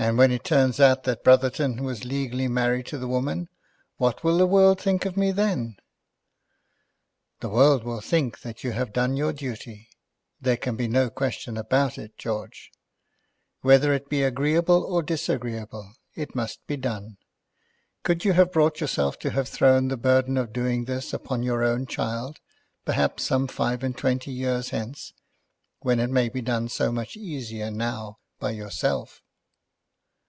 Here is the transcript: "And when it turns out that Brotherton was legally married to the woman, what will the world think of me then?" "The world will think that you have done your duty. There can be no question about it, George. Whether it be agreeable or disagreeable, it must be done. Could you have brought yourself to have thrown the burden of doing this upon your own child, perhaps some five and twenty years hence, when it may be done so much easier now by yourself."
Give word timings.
"And 0.00 0.16
when 0.16 0.30
it 0.30 0.44
turns 0.44 0.78
out 0.78 1.02
that 1.04 1.24
Brotherton 1.24 1.82
was 1.82 2.04
legally 2.04 2.46
married 2.46 2.86
to 2.86 2.98
the 2.98 3.08
woman, 3.08 3.48
what 3.96 4.22
will 4.22 4.38
the 4.38 4.46
world 4.46 4.80
think 4.80 5.04
of 5.04 5.16
me 5.16 5.32
then?" 5.32 5.76
"The 7.40 7.48
world 7.48 7.82
will 7.82 8.00
think 8.00 8.42
that 8.42 8.62
you 8.62 8.70
have 8.70 8.92
done 8.92 9.16
your 9.16 9.32
duty. 9.32 9.88
There 10.40 10.56
can 10.56 10.76
be 10.76 10.86
no 10.86 11.10
question 11.10 11.56
about 11.56 11.98
it, 11.98 12.16
George. 12.16 12.70
Whether 13.62 13.92
it 13.92 14.08
be 14.08 14.22
agreeable 14.22 14.84
or 14.84 15.02
disagreeable, 15.02 15.94
it 16.14 16.32
must 16.32 16.64
be 16.68 16.76
done. 16.76 17.16
Could 18.04 18.24
you 18.24 18.34
have 18.34 18.52
brought 18.52 18.80
yourself 18.80 19.18
to 19.18 19.30
have 19.30 19.48
thrown 19.48 19.88
the 19.88 19.96
burden 19.96 20.36
of 20.36 20.52
doing 20.52 20.84
this 20.84 21.12
upon 21.12 21.42
your 21.42 21.64
own 21.64 21.86
child, 21.86 22.38
perhaps 22.84 23.24
some 23.24 23.48
five 23.48 23.82
and 23.82 23.98
twenty 23.98 24.30
years 24.30 24.70
hence, 24.70 25.12
when 25.80 25.98
it 25.98 26.08
may 26.10 26.28
be 26.28 26.40
done 26.40 26.68
so 26.68 26.92
much 26.92 27.16
easier 27.16 27.68
now 27.68 28.20
by 28.38 28.50
yourself." 28.52 29.22